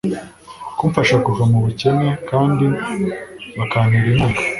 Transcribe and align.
kumfasha 0.77 1.15
kuva 1.25 1.43
mu 1.51 1.57
bukene 1.65 2.07
kandi 2.29 2.65
bakantera 3.57 4.07
inkunga 4.11 4.41